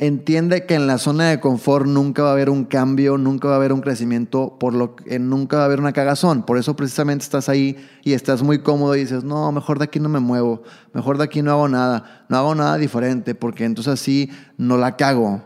[0.00, 3.54] entiende que en la zona de confort nunca va a haber un cambio, nunca va
[3.54, 6.42] a haber un crecimiento, por lo que nunca va a haber una cagazón.
[6.42, 10.00] Por eso precisamente estás ahí y estás muy cómodo y dices, no, mejor de aquí
[10.00, 10.62] no me muevo,
[10.94, 14.96] mejor de aquí no hago nada, no hago nada diferente, porque entonces así no la
[14.96, 15.42] cago,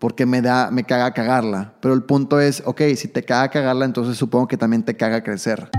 [0.00, 1.74] porque me da, me caga cagarla.
[1.80, 5.22] Pero el punto es, ok, si te caga cagarla, entonces supongo que también te caga
[5.22, 5.70] crecer.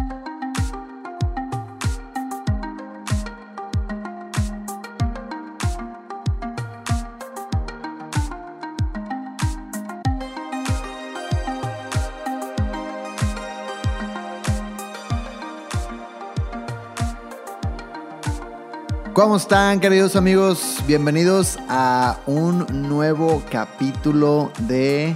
[19.13, 20.77] ¿Cómo están queridos amigos?
[20.87, 25.15] Bienvenidos a un nuevo capítulo de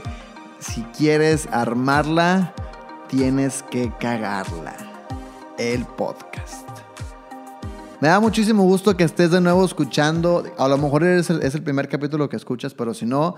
[0.60, 2.54] Si quieres armarla,
[3.08, 4.76] tienes que cagarla.
[5.58, 6.70] El podcast.
[8.00, 10.44] Me da muchísimo gusto que estés de nuevo escuchando.
[10.60, 13.34] A lo mejor es el, primer capítulo que escuchas, pero si no,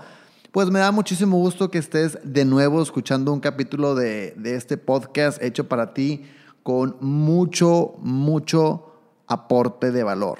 [0.52, 4.76] pues me da muchísimo gusto que estés de nuevo escuchando un capítulo de, de este
[4.76, 6.24] podcast hecho para ti
[6.62, 8.89] con mucho, mucho
[9.30, 10.38] aporte de valor.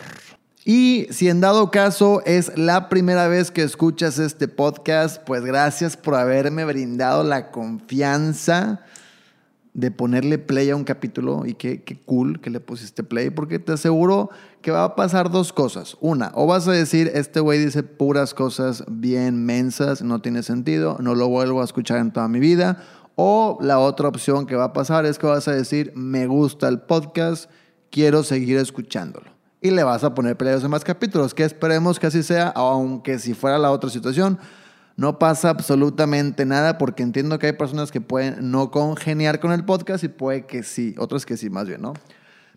[0.64, 5.96] Y si en dado caso es la primera vez que escuchas este podcast, pues gracias
[5.96, 8.84] por haberme brindado la confianza
[9.72, 13.58] de ponerle play a un capítulo y qué, qué cool que le pusiste play, porque
[13.58, 14.28] te aseguro
[14.60, 15.96] que va a pasar dos cosas.
[16.00, 20.98] Una, o vas a decir, este güey dice puras cosas bien mensas, no tiene sentido,
[21.00, 22.82] no lo vuelvo a escuchar en toda mi vida.
[23.14, 26.68] O la otra opción que va a pasar es que vas a decir, me gusta
[26.68, 27.50] el podcast
[27.90, 29.30] quiero seguir escuchándolo.
[29.60, 33.18] Y le vas a poner peleas en más capítulos, que esperemos que así sea, aunque
[33.18, 34.38] si fuera la otra situación,
[34.96, 39.64] no pasa absolutamente nada, porque entiendo que hay personas que pueden no congeniar con el
[39.64, 41.92] podcast y puede que sí, otras que sí, más bien, ¿no?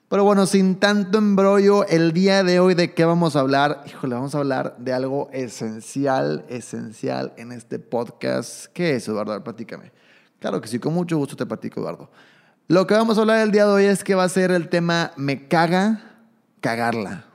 [0.09, 4.14] Pero bueno, sin tanto embrollo, el día de hoy de qué vamos a hablar, híjole,
[4.14, 8.67] vamos a hablar de algo esencial, esencial en este podcast.
[8.73, 9.44] ¿Qué es, Eduardo?
[9.44, 9.92] Platícame.
[10.39, 12.11] Claro que sí, con mucho gusto te platico, Eduardo.
[12.73, 14.67] Lo que vamos a hablar el día de hoy es que va a ser el
[14.67, 16.15] tema me caga
[16.59, 17.25] cagarla.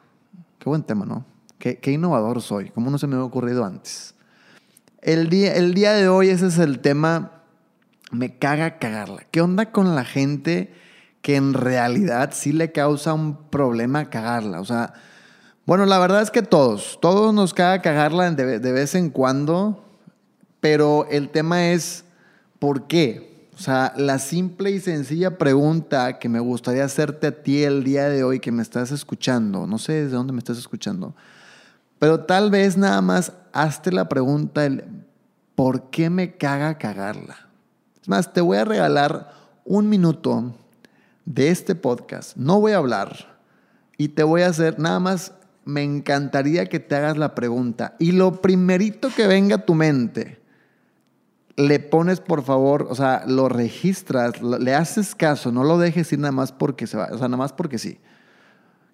[0.58, 1.24] Qué buen tema, ¿no?
[1.60, 4.16] Qué, innovador soy, como no se me había ocurrido antes.
[5.00, 7.44] El día, el día de hoy ese es el tema
[8.10, 9.26] me caga cagarla.
[9.30, 10.74] ¿Qué onda con la gente
[11.22, 14.60] que en realidad sí le causa un problema cagarla?
[14.60, 14.92] O sea,
[15.66, 19.84] bueno, la verdad es que todos, todos nos caga cagarla de vez en cuando,
[20.58, 22.04] pero el tema es
[22.58, 23.37] ¿por qué?
[23.58, 28.08] O sea, la simple y sencilla pregunta que me gustaría hacerte a ti el día
[28.08, 31.16] de hoy que me estás escuchando, no sé desde dónde me estás escuchando,
[31.98, 34.84] pero tal vez nada más hazte la pregunta, el,
[35.56, 37.48] ¿por qué me caga cagarla?
[38.00, 39.32] Es más, te voy a regalar
[39.64, 40.54] un minuto
[41.24, 43.40] de este podcast, no voy a hablar
[43.96, 45.32] y te voy a hacer, nada más
[45.64, 50.40] me encantaría que te hagas la pregunta y lo primerito que venga a tu mente,
[51.58, 56.20] le pones, por favor, o sea, lo registras, le haces caso, no lo dejes ir
[56.20, 57.98] nada más porque se va, o sea, nada más porque sí.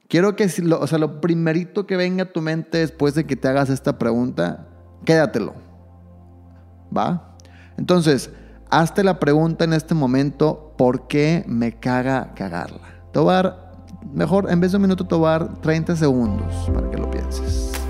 [0.09, 3.49] Quiero que, o sea, lo primerito que venga a tu mente después de que te
[3.49, 4.67] hagas esta pregunta,
[5.05, 5.53] quédatelo.
[6.97, 7.37] ¿Va?
[7.77, 8.31] Entonces,
[8.71, 12.81] hazte la pregunta en este momento, ¿por qué me caga cagarla?
[13.13, 13.21] Te
[14.15, 17.11] mejor, en vez de un minuto, te voy a dar 30 segundos para que lo
[17.11, 17.84] pienses.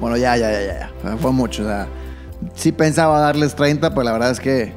[0.00, 1.16] Bueno, ya, ya, ya, ya.
[1.18, 1.62] Fue mucho.
[1.62, 1.86] O sea,
[2.54, 4.72] sí pensaba darles 30, pero la verdad es que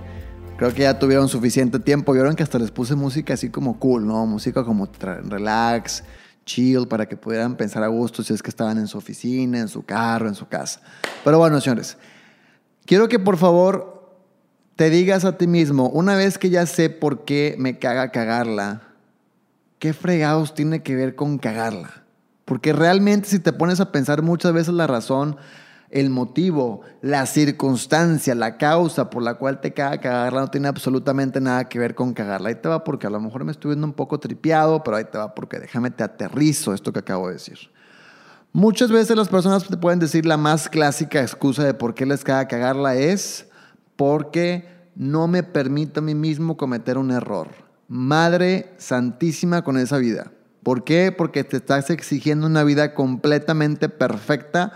[0.57, 2.11] creo que ya tuvieron suficiente tiempo.
[2.11, 4.25] Vieron que hasta les puse música así como cool, ¿no?
[4.25, 6.03] Música como relax,
[6.45, 9.69] chill, para que pudieran pensar a gusto si es que estaban en su oficina, en
[9.69, 10.81] su carro, en su casa.
[11.23, 11.97] Pero bueno, señores,
[12.85, 14.13] quiero que por favor
[14.75, 18.81] te digas a ti mismo, una vez que ya sé por qué me caga cagarla,
[19.79, 22.02] ¿qué fregados tiene que ver con cagarla?
[22.45, 25.37] Porque realmente si te pones a pensar muchas veces la razón,
[25.93, 31.39] el motivo, la circunstancia, la causa por la cual te caga cagarla no tiene absolutamente
[31.39, 32.49] nada que ver con cagarla.
[32.49, 35.05] Ahí te va porque a lo mejor me estoy viendo un poco tripiado, pero ahí
[35.05, 37.59] te va porque déjame te aterrizo esto que acabo de decir.
[38.51, 42.23] Muchas veces las personas te pueden decir la más clásica excusa de por qué les
[42.23, 43.47] caga cagarla es
[43.95, 47.49] porque no me permito a mí mismo cometer un error.
[47.87, 50.32] Madre santísima con esa vida.
[50.63, 51.11] ¿Por qué?
[51.11, 54.73] Porque te estás exigiendo una vida completamente perfecta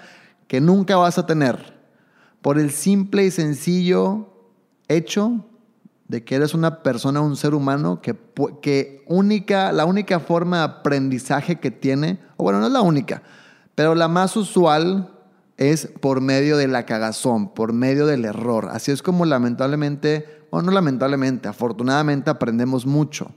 [0.48, 1.78] que nunca vas a tener.
[2.42, 4.34] Por el simple y sencillo
[4.88, 5.46] hecho
[6.08, 8.16] de que eres una persona, un ser humano que,
[8.62, 13.24] que única, la única forma de aprendizaje que tiene, o bueno, no es la única,
[13.76, 15.12] pero la más usual
[15.58, 18.70] es por medio de la cagazón, por medio del error.
[18.72, 23.32] Así es como lamentablemente, o no lamentablemente, afortunadamente aprendemos mucho.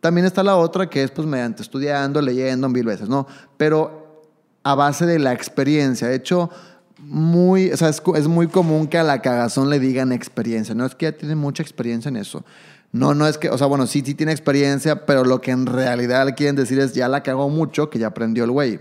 [0.00, 3.26] También está la otra que es pues mediante estudiando, leyendo mil veces, ¿no?
[3.56, 4.22] Pero
[4.62, 6.08] a base de la experiencia.
[6.08, 6.50] De hecho,
[6.98, 10.74] muy, o sea, es, muy común que a la cagazón le digan experiencia.
[10.74, 12.44] No es que ya tiene mucha experiencia en eso.
[12.90, 15.66] No, no es que, o sea, bueno, sí, sí tiene experiencia, pero lo que en
[15.66, 18.80] realidad le quieren decir es ya la cagó mucho, que ya aprendió el güey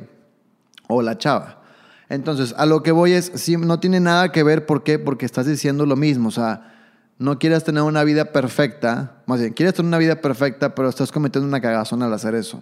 [0.87, 1.61] o la chava.
[2.09, 4.97] Entonces, a lo que voy es, sí, no tiene nada que ver, ¿por qué?
[4.97, 6.84] Porque estás diciendo lo mismo, o sea,
[7.17, 11.11] no quieres tener una vida perfecta, más bien, quieres tener una vida perfecta, pero estás
[11.11, 12.61] cometiendo una cagazón al hacer eso.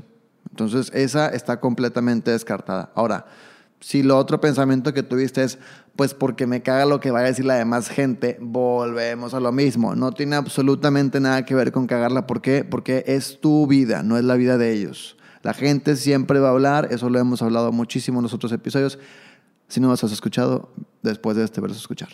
[0.49, 2.91] Entonces, esa está completamente descartada.
[2.93, 3.25] Ahora,
[3.79, 5.57] si lo otro pensamiento que tuviste es,
[5.95, 9.51] pues porque me caga lo que va a decir la demás gente, volvemos a lo
[9.51, 9.95] mismo.
[9.95, 12.27] No tiene absolutamente nada que ver con cagarla.
[12.27, 12.63] ¿Por qué?
[12.63, 15.17] Porque es tu vida, no es la vida de ellos.
[15.41, 18.99] La gente siempre va a hablar, eso lo hemos hablado muchísimo en los otros episodios.
[19.67, 20.71] Si no los has escuchado,
[21.01, 22.09] después de este verso escuchar.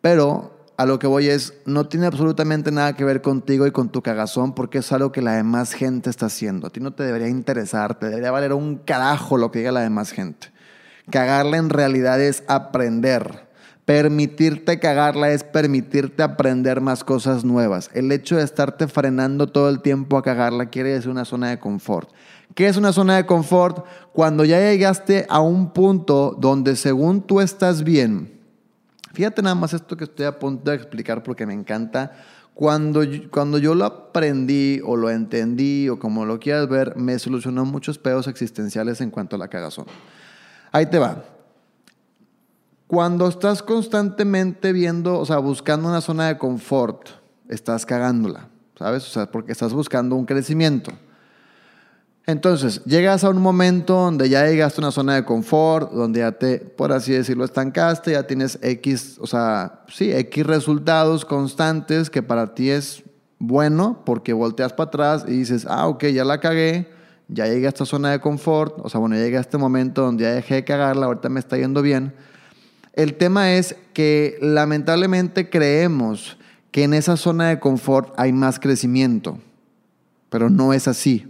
[0.00, 3.88] Pero a lo que voy es, no tiene absolutamente nada que ver contigo y con
[3.88, 6.68] tu cagazón porque es algo que la demás gente está haciendo.
[6.68, 9.80] A ti no te debería interesar, te debería valer un carajo lo que diga la
[9.80, 10.52] demás gente.
[11.10, 13.48] Cagarla en realidad es aprender.
[13.86, 17.90] Permitirte cagarla es permitirte aprender más cosas nuevas.
[17.92, 21.58] El hecho de estarte frenando todo el tiempo a cagarla quiere decir una zona de
[21.58, 22.08] confort.
[22.54, 23.84] ¿Qué es una zona de confort?
[24.12, 28.37] Cuando ya llegaste a un punto donde según tú estás bien,
[29.12, 32.12] fíjate nada más esto que estoy a punto de explicar porque me encanta.
[32.54, 37.64] Cuando, cuando yo lo aprendí o lo entendí o como lo quieras ver, me solucionó
[37.64, 39.86] muchos pedos existenciales en cuanto a la cagazón.
[40.72, 41.24] Ahí te va.
[42.88, 47.08] Cuando estás constantemente viendo, o sea, buscando una zona de confort,
[47.48, 49.04] estás cagándola, ¿sabes?
[49.06, 50.92] O sea, porque estás buscando un crecimiento.
[52.28, 56.32] Entonces, llegas a un momento donde ya llegaste a una zona de confort, donde ya
[56.32, 62.22] te, por así decirlo, estancaste, ya tienes X, o sea, sí, X resultados constantes que
[62.22, 63.02] para ti es
[63.38, 66.90] bueno porque volteas para atrás y dices, ah, ok, ya la cagué,
[67.28, 70.24] ya llegué a esta zona de confort, o sea, bueno, llegué a este momento donde
[70.24, 72.12] ya dejé de cagarla, ahorita me está yendo bien.
[72.92, 76.36] El tema es que lamentablemente creemos
[76.72, 79.38] que en esa zona de confort hay más crecimiento,
[80.28, 81.26] pero no es así.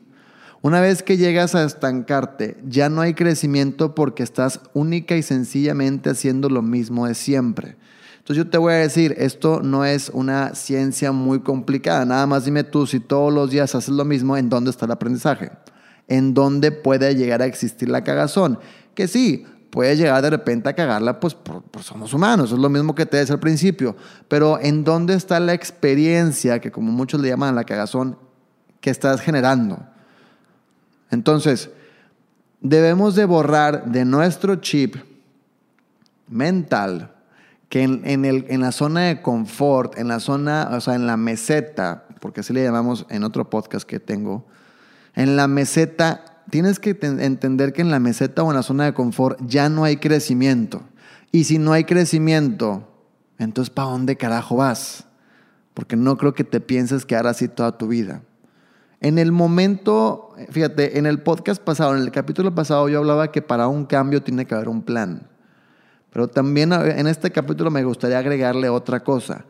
[0.61, 6.11] Una vez que llegas a estancarte, ya no hay crecimiento porque estás única y sencillamente
[6.11, 7.77] haciendo lo mismo de siempre.
[8.19, 12.45] Entonces yo te voy a decir, esto no es una ciencia muy complicada, nada más
[12.45, 15.51] dime tú si todos los días haces lo mismo, ¿en dónde está el aprendizaje?
[16.09, 18.59] en dónde puede llegar a existir la cagazón.
[18.95, 21.37] Que sí, puede llegar de repente a cagarla, pues
[21.83, 23.95] somos humanos, es lo mismo que te decía al principio,
[24.27, 28.19] pero en dónde está la experiencia, que como muchos le llaman la cagazón,
[28.81, 29.79] que estás generando.
[31.11, 31.71] Entonces,
[32.61, 34.97] debemos de borrar de nuestro chip
[36.29, 37.15] mental
[37.69, 41.17] que en, el, en la zona de confort, en la zona, o sea, en la
[41.17, 44.47] meseta, porque así le llamamos en otro podcast que tengo,
[45.15, 48.95] en la meseta, tienes que entender que en la meseta o en la zona de
[48.95, 50.83] confort ya no hay crecimiento.
[51.31, 52.89] Y si no hay crecimiento,
[53.39, 55.05] entonces ¿para dónde carajo vas?
[55.75, 58.23] Porque no creo que te pienses quedar así toda tu vida.
[59.01, 63.43] En el momento, fíjate, en el podcast pasado, en el capítulo pasado yo hablaba que
[63.43, 65.29] para un cambio tiene que haber un plan.
[66.11, 69.45] Pero también en este capítulo me gustaría agregarle otra cosa.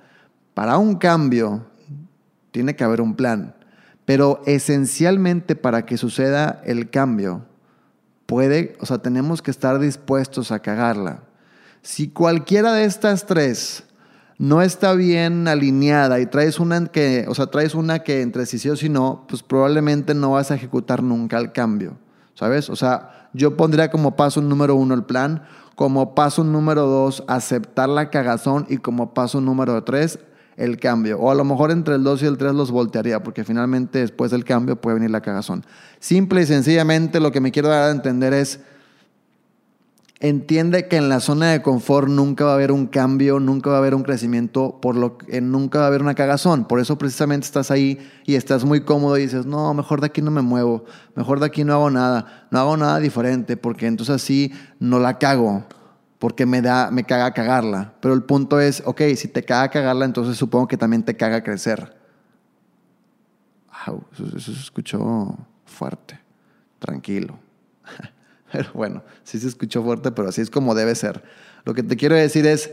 [0.53, 1.65] Para un cambio
[2.51, 3.55] tiene que haber un plan.
[4.05, 7.47] Pero esencialmente para que suceda el cambio,
[8.27, 11.23] puede, o sea, tenemos que estar dispuestos a cagarla.
[11.81, 13.85] Si cualquiera de estas tres
[14.39, 18.71] no está bien alineada y traes una que, o sea, una que entre sí sí
[18.71, 21.99] o sí no, pues probablemente no vas a ejecutar nunca el cambio,
[22.35, 22.71] ¿sabes?
[22.71, 25.43] O sea, yo pondría como paso número uno el plan,
[25.75, 30.21] como paso número dos aceptar la cagazón y como paso número tres
[30.57, 31.19] el cambio.
[31.19, 34.33] O a lo mejor entre el 2 y el 3 los voltearía, porque finalmente después
[34.33, 35.65] del cambio puede venir la cagazón.
[36.01, 38.61] Simple y sencillamente lo que me quiero dar a entender es,
[40.21, 43.77] entiende que en la zona de confort nunca va a haber un cambio, nunca va
[43.77, 46.65] a haber un crecimiento, por lo que nunca va a haber una cagazón.
[46.65, 50.23] Por eso precisamente estás ahí y estás muy cómodo y dices, no, mejor de aquí
[50.23, 50.85] no me muevo,
[51.15, 55.19] mejor de aquí no hago nada, no hago nada diferente, porque entonces así no la
[55.19, 55.65] cago
[56.19, 57.95] porque me da, me caga cagarla.
[58.01, 61.43] Pero el punto es, ok, si te caga cagarla, entonces supongo que también te caga
[61.43, 61.97] crecer.
[64.13, 66.19] eso, se escuchó fuerte,
[66.81, 67.39] tranquilo.
[68.53, 71.23] Pero bueno, sí se escuchó fuerte, pero así es como debe ser.
[71.65, 72.71] Lo que te quiero decir es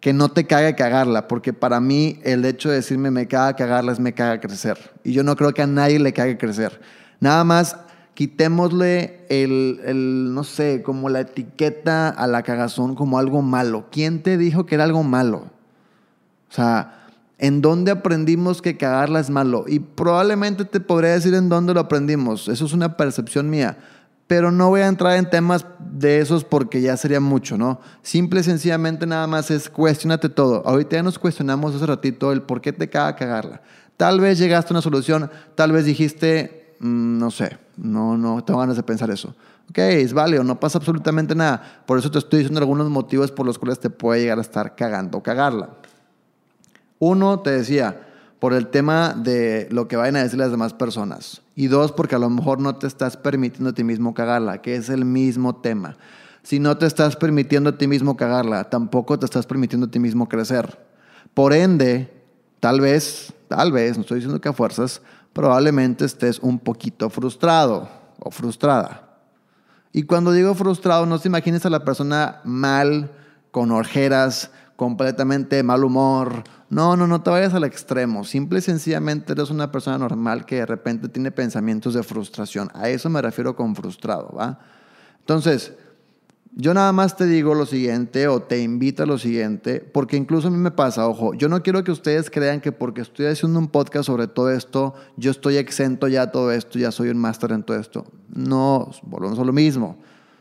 [0.00, 3.92] que no te caga cagarla, porque para mí el hecho de decirme me caga cagarla
[3.92, 4.78] es me caga crecer.
[5.04, 6.80] Y yo no creo que a nadie le cague crecer.
[7.20, 7.76] Nada más
[8.14, 13.86] quitémosle el, el, no sé, como la etiqueta a la cagazón como algo malo.
[13.90, 15.50] ¿Quién te dijo que era algo malo?
[16.48, 17.08] O sea,
[17.38, 19.64] ¿en dónde aprendimos que cagarla es malo?
[19.66, 22.48] Y probablemente te podría decir en dónde lo aprendimos.
[22.48, 23.76] Eso es una percepción mía.
[24.26, 27.80] Pero no voy a entrar en temas de esos porque ya sería mucho, ¿no?
[28.02, 30.66] Simple y sencillamente nada más es cuestionate todo.
[30.66, 33.62] Ahorita ya nos cuestionamos hace ratito el por qué te caga cagarla.
[33.96, 38.60] Tal vez llegaste a una solución, tal vez dijiste, mm, no sé, no, no tengo
[38.60, 39.34] ganas de pensar eso.
[39.70, 41.82] Ok, es válido, no pasa absolutamente nada.
[41.86, 44.76] Por eso te estoy diciendo algunos motivos por los cuales te puede llegar a estar
[44.76, 45.70] cagando cagarla.
[46.98, 48.06] Uno, te decía,
[48.38, 51.42] por el tema de lo que vayan a decir las demás personas.
[51.56, 54.76] Y dos, porque a lo mejor no te estás permitiendo a ti mismo cagarla, que
[54.76, 55.96] es el mismo tema.
[56.42, 59.98] Si no te estás permitiendo a ti mismo cagarla, tampoco te estás permitiendo a ti
[59.98, 60.78] mismo crecer.
[61.34, 62.12] Por ende,
[62.60, 65.00] tal vez, tal vez, no estoy diciendo que a fuerzas,
[65.32, 67.88] probablemente estés un poquito frustrado
[68.20, 69.18] o frustrada.
[69.92, 73.10] Y cuando digo frustrado, no te imagines a la persona mal,
[73.50, 76.44] con ojeras, completamente mal humor.
[76.68, 78.24] No, no, no te vayas al extremo.
[78.24, 82.70] Simple y sencillamente eres una persona normal que de repente tiene pensamientos de frustración.
[82.74, 84.60] A eso me refiero con frustrado, ¿va?
[85.20, 85.72] Entonces,
[86.58, 90.48] yo nada más te digo lo siguiente o te invito a lo siguiente, porque incluso
[90.48, 93.58] a mí me pasa, ojo, yo no quiero que ustedes crean que porque estoy haciendo
[93.58, 97.18] un podcast sobre todo esto, yo estoy exento ya de todo esto, ya soy un
[97.18, 98.06] máster en todo esto.
[98.34, 99.98] No, volvemos a lo mismo.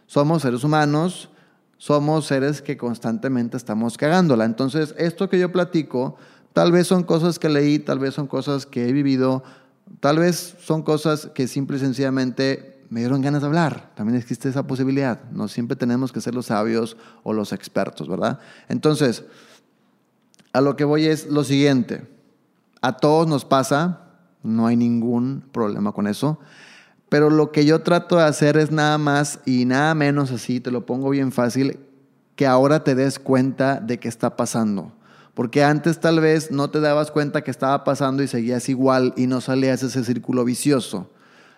[0.08, 1.30] Somos seres humanos,
[1.78, 4.46] somos seres que constantemente estamos cagándola.
[4.46, 6.18] Entonces, esto que yo platico,
[6.54, 9.44] tal vez son cosas que leí, tal vez son cosas que he vivido,
[10.00, 13.92] tal vez son cosas que simple y sencillamente me dieron ganas de hablar.
[13.96, 15.24] También existe esa posibilidad.
[15.32, 18.40] No siempre tenemos que ser los sabios o los expertos, ¿verdad?
[18.70, 19.26] Entonces,
[20.54, 22.08] a lo que voy es lo siguiente.
[22.82, 24.06] A todos nos pasa,
[24.44, 26.40] no hay ningún problema con eso.
[27.10, 30.72] Pero lo que yo trato de hacer es nada más y nada menos así, te
[30.72, 31.80] lo pongo bien fácil,
[32.36, 34.92] que ahora te des cuenta de qué está pasando.
[35.34, 39.28] Porque antes tal vez no te dabas cuenta que estaba pasando y seguías igual y
[39.28, 41.10] no salías ese círculo vicioso.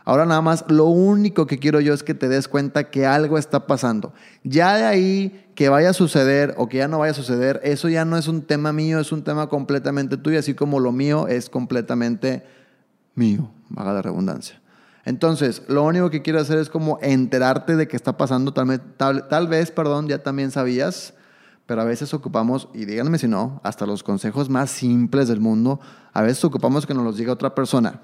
[0.04, 3.38] Ahora nada más, lo único que quiero yo es que te des cuenta que algo
[3.38, 4.14] está pasando.
[4.44, 7.90] Ya de ahí que vaya a suceder o que ya no vaya a suceder, eso
[7.90, 11.28] ya no es un tema mío, es un tema completamente tuyo, así como lo mío
[11.28, 12.46] es completamente
[13.16, 14.62] mío, vaga la redundancia.
[15.08, 18.54] Entonces, lo único que quiero hacer es como enterarte de qué está pasando.
[18.54, 21.14] Tal, vez, perdón, ya también sabías,
[21.66, 25.80] pero a veces ocupamos, y díganme si no, hasta los consejos más simples del mundo,
[26.12, 28.02] a veces ocupamos que nos los diga otra persona.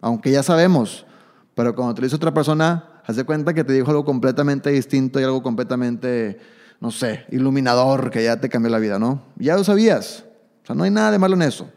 [0.00, 1.06] Aunque ya sabemos,
[1.54, 4.70] pero cuando te lo dice otra persona, haz de cuenta que te dijo algo completamente
[4.70, 6.40] distinto y algo completamente,
[6.80, 9.22] no sé, iluminador, que ya te cambió la vida, ¿no?
[9.36, 10.24] Ya lo sabías.
[10.64, 11.70] O sea, no hay nada de malo en eso.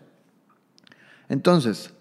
[1.30, 1.94] Entonces,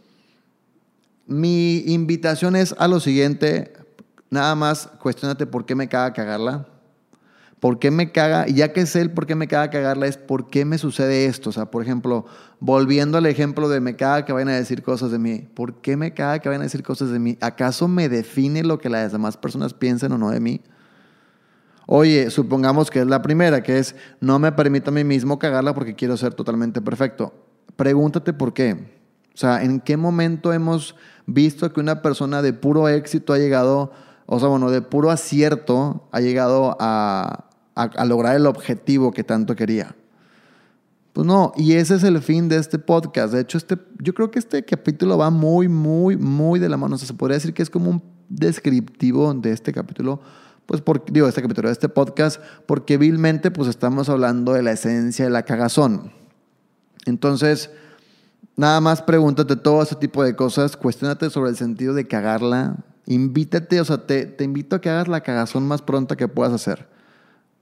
[1.27, 3.73] mi invitación es a lo siguiente,
[4.31, 6.67] nada más cuestionate por qué me caga cagarla.
[7.61, 8.49] ¿Por qué me caga?
[8.49, 11.25] Y ya que sé el por qué me caga cagarla, es por qué me sucede
[11.25, 11.51] esto.
[11.51, 12.27] O sea, por ejemplo,
[12.61, 15.49] volviendo al ejemplo de me caga que vayan a decir cosas de mí.
[15.55, 17.39] ¿Por qué me caga que vayan a decir cosas de mí?
[17.41, 20.61] ¿Acaso me define lo que las demás personas piensen o no de mí?
[21.87, 25.75] Oye, supongamos que es la primera, que es no me permito a mí mismo cagarla
[25.75, 27.33] porque quiero ser totalmente perfecto.
[27.77, 28.96] Pregúntate por qué.
[29.37, 33.93] O sea, ¿en qué momento hemos visto que una persona de puro éxito ha llegado,
[34.25, 37.51] o sea, bueno, de puro acierto, ha llegado a,
[38.07, 39.95] lograr el objetivo que tanto quería.
[41.13, 43.35] Pues no, y ese es el fin de este podcast.
[43.35, 46.95] De hecho, este, yo creo que este capítulo va muy, muy, muy de la mano.
[46.95, 50.23] O sea, se podría decir que es como un descriptivo de este capítulo,
[50.65, 54.73] pues por, digo, este capítulo de este podcast, porque vilmente pues estamos hablando de la
[54.73, 56.11] esencia de la cagazón.
[57.05, 57.71] Entonces,
[58.57, 63.81] Nada más pregúntate todo ese tipo de cosas, cuestionate sobre el sentido de cagarla, invítate,
[63.81, 66.89] o sea, te, te invito a que hagas la cagazón más pronta que puedas hacer.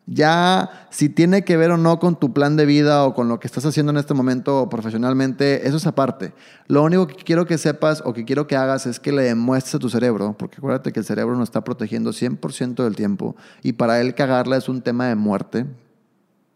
[0.06, 3.40] Ya, si tiene que ver o no con tu plan de vida o con lo
[3.40, 6.34] que estás haciendo en este momento profesionalmente, eso es aparte.
[6.66, 9.76] Lo único que quiero que sepas o que quiero que hagas es que le demuestres
[9.76, 13.72] a tu cerebro, porque acuérdate que el cerebro nos está protegiendo 100% del tiempo y
[13.72, 15.64] para él cagarla es un tema de muerte,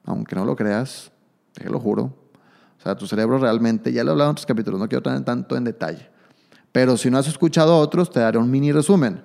[0.05, 1.11] aunque no lo creas,
[1.55, 2.28] te lo juro.
[2.79, 5.25] O sea, tu cerebro realmente, ya lo he hablado en otros capítulos, no quiero entrar
[5.25, 6.09] tanto en detalle.
[6.73, 9.23] Pero si no has escuchado otros, te daré un mini resumen.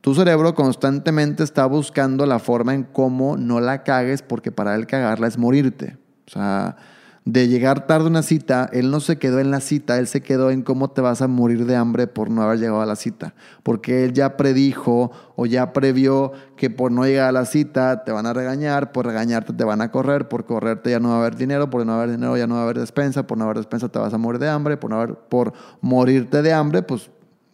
[0.00, 4.86] Tu cerebro constantemente está buscando la forma en cómo no la cagues, porque para él
[4.86, 5.98] cagarla es morirte.
[6.26, 6.76] O sea,
[7.24, 10.22] de llegar tarde a una cita, él no se quedó en la cita, él se
[10.22, 12.96] quedó en cómo te vas a morir de hambre por no haber llegado a la
[12.96, 13.34] cita.
[13.62, 18.12] Porque él ya predijo o ya previó que por no llegar a la cita te
[18.12, 21.18] van a regañar, por regañarte te van a correr, por correrte ya no va a
[21.20, 23.58] haber dinero, por no haber dinero ya no va a haber despensa, por no haber
[23.58, 27.10] despensa te vas a morir de hambre, por, no haber, por morirte de hambre, pues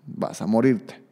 [0.07, 1.06] vas a morirte.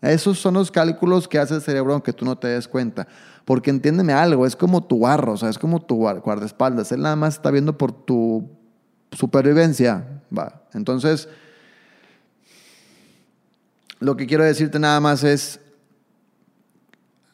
[0.00, 3.08] Esos son los cálculos que hace el cerebro aunque tú no te des cuenta.
[3.44, 6.92] Porque entiéndeme algo, es como tu barro, o sea, es como tu guardaespaldas.
[6.92, 8.48] Él nada más está viendo por tu
[9.10, 10.22] supervivencia.
[10.36, 10.62] Va.
[10.74, 11.28] Entonces,
[13.98, 15.60] lo que quiero decirte nada más es,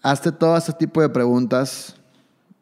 [0.02, 1.96] hazte todo este tipo de preguntas.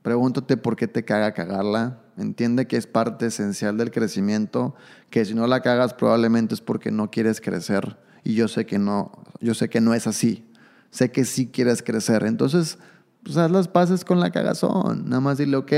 [0.03, 2.02] Pregúntate por qué te caga cagarla.
[2.17, 4.75] Entiende que es parte esencial del crecimiento,
[5.11, 8.79] que si no la cagas probablemente es porque no quieres crecer y yo sé que
[8.79, 10.45] no, yo sé que no es así.
[10.91, 12.25] Sé que sí quieres crecer.
[12.25, 12.79] Entonces,
[13.23, 15.09] pues haz las paces con la cagazón.
[15.09, 15.73] Nada más dile, ok,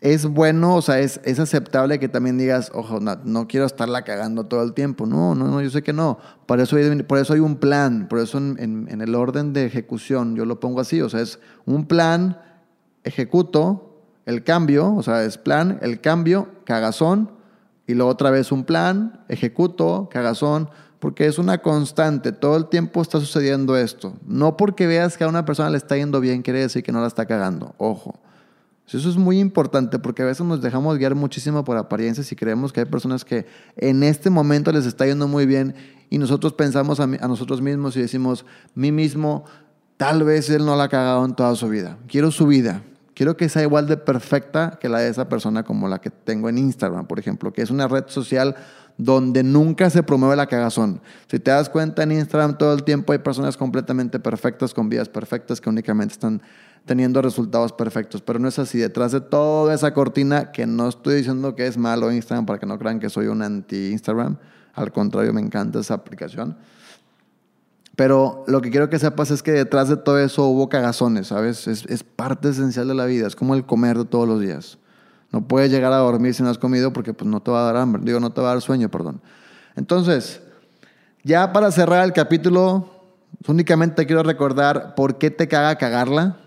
[0.00, 4.44] es bueno, o sea, es, es aceptable que también digas, ojo, no, quiero estarla cagando
[4.44, 5.06] todo el tiempo.
[5.06, 6.18] No, no, no, yo sé que no.
[6.46, 9.64] Por eso hay, por eso hay un plan, por eso en, en el orden de
[9.64, 11.00] ejecución yo lo pongo así.
[11.00, 12.38] O sea, es un plan,
[13.04, 13.91] ejecuto,
[14.26, 17.30] el cambio, o sea, es plan, el cambio, cagazón,
[17.86, 23.02] y luego otra vez un plan, ejecuto, cagazón, porque es una constante, todo el tiempo
[23.02, 24.14] está sucediendo esto.
[24.24, 27.00] No porque veas que a una persona le está yendo bien, quiere decir que no
[27.00, 28.20] la está cagando, ojo.
[28.86, 32.72] Eso es muy importante porque a veces nos dejamos guiar muchísimo por apariencias y creemos
[32.72, 35.74] que hay personas que en este momento les está yendo muy bien
[36.10, 39.44] y nosotros pensamos a, a nosotros mismos y decimos, mí mismo,
[39.96, 41.96] tal vez él no la ha cagado en toda su vida.
[42.06, 42.82] Quiero su vida,
[43.14, 46.48] Quiero que sea igual de perfecta que la de esa persona como la que tengo
[46.48, 48.56] en Instagram, por ejemplo, que es una red social
[48.96, 51.00] donde nunca se promueve la cagazón.
[51.30, 55.08] Si te das cuenta, en Instagram todo el tiempo hay personas completamente perfectas, con vidas
[55.08, 56.42] perfectas, que únicamente están
[56.84, 58.22] teniendo resultados perfectos.
[58.22, 58.78] Pero no es así.
[58.78, 62.66] Detrás de toda esa cortina, que no estoy diciendo que es malo Instagram para que
[62.66, 64.36] no crean que soy un anti-Instagram.
[64.74, 66.56] Al contrario, me encanta esa aplicación.
[67.96, 71.66] Pero lo que quiero que sepas es que detrás de todo eso hubo cagazones, ¿sabes?
[71.68, 74.78] Es, es, parte esencial de la vida, es como el comer de todos los días.
[75.30, 77.64] No puedes llegar a dormir si no has comido porque pues, no te va a
[77.64, 79.20] dar hambre, digo, no te va a dar sueño, perdón.
[79.76, 80.40] Entonces,
[81.22, 82.90] ya para cerrar el capítulo,
[83.46, 86.38] únicamente quiero recordar por qué te caga cagarla.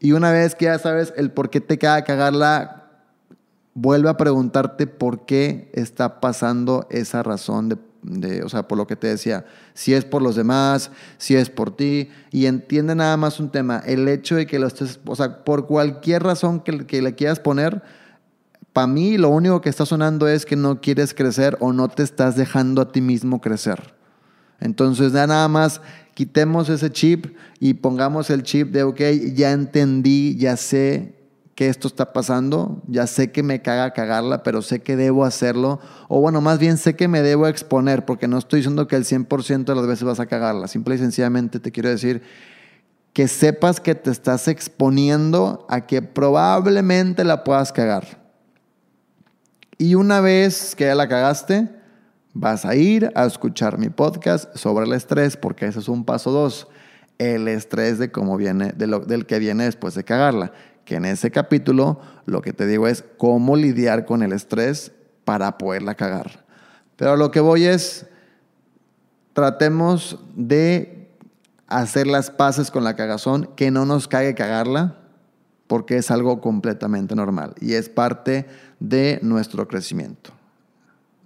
[0.00, 2.88] Y una vez que ya sabes el por qué te caga cagarla,
[3.74, 7.76] vuelve a preguntarte por qué está pasando esa razón de
[8.44, 11.76] o sea, por lo que te decía, si es por los demás, si es por
[11.76, 15.44] ti, y entiende nada más un tema, el hecho de que lo estés, o sea,
[15.44, 17.82] por cualquier razón que, que le quieras poner,
[18.72, 22.02] para mí lo único que está sonando es que no quieres crecer o no te
[22.02, 23.94] estás dejando a ti mismo crecer.
[24.60, 25.80] Entonces, ya nada más
[26.14, 29.00] quitemos ese chip y pongamos el chip de, ok,
[29.34, 31.19] ya entendí, ya sé
[31.60, 35.78] que esto está pasando, ya sé que me caga cagarla, pero sé que debo hacerlo,
[36.08, 39.04] o bueno, más bien sé que me debo exponer, porque no estoy diciendo que el
[39.04, 42.22] 100% de las veces vas a cagarla, simple y sencillamente te quiero decir
[43.12, 48.06] que sepas que te estás exponiendo a que probablemente la puedas cagar.
[49.76, 51.68] Y una vez que ya la cagaste,
[52.32, 56.30] vas a ir a escuchar mi podcast sobre el estrés, porque ese es un paso
[56.30, 56.68] dos
[57.18, 60.52] el estrés de cómo viene, del que viene después de cagarla
[60.90, 64.90] que en ese capítulo lo que te digo es cómo lidiar con el estrés
[65.24, 66.44] para poderla cagar.
[66.96, 68.06] Pero lo que voy es,
[69.32, 71.08] tratemos de
[71.68, 74.96] hacer las paces con la cagazón, que no nos cague cagarla,
[75.68, 78.48] porque es algo completamente normal y es parte
[78.80, 80.32] de nuestro crecimiento.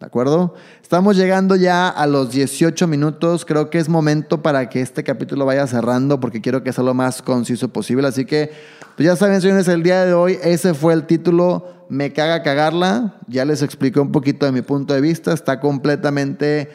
[0.01, 0.55] ¿De acuerdo?
[0.83, 3.45] Estamos llegando ya a los 18 minutos.
[3.45, 6.95] Creo que es momento para que este capítulo vaya cerrando porque quiero que sea lo
[6.95, 8.09] más conciso posible.
[8.09, 8.51] Así que,
[8.97, 13.21] pues ya saben, señores, el día de hoy ese fue el título Me caga cagarla.
[13.29, 15.33] Ya les expliqué un poquito de mi punto de vista.
[15.33, 16.71] Está completamente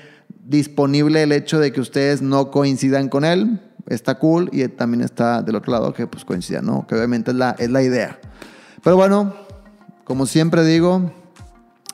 [0.45, 3.59] disponible el hecho de que ustedes no coincidan con él.
[3.87, 6.87] Está cool y también está del otro lado que pues coincidan, ¿no?
[6.87, 8.17] Que obviamente es la, es la idea.
[8.81, 9.35] Pero bueno,
[10.05, 11.11] como siempre digo,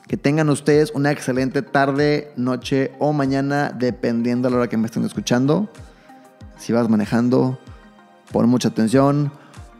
[0.06, 4.86] que tengan ustedes una excelente tarde, noche o mañana, dependiendo de la hora que me
[4.86, 5.68] estén escuchando.
[6.56, 7.58] Si vas manejando,
[8.32, 9.32] pon mucha atención.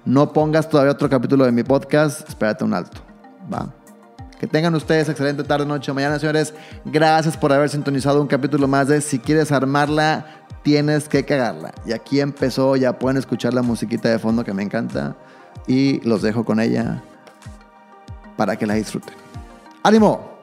[0.05, 3.01] No pongas todavía otro capítulo de mi podcast, espérate un alto.
[3.53, 3.73] Va.
[4.39, 6.53] Que tengan ustedes excelente tarde, noche mañana, señores.
[6.85, 10.27] Gracias por haber sintonizado un capítulo más de Si quieres armarla,
[10.63, 11.73] tienes que cagarla.
[11.87, 15.17] Y aquí empezó, ya pueden escuchar la musiquita de fondo que me encanta.
[15.67, 17.03] Y los dejo con ella
[18.37, 19.26] para que la disfruten.
[19.87, 20.36] あれも。